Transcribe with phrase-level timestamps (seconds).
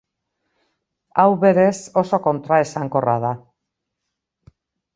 [1.23, 3.33] Hau, berez, oso kontraesankorra da.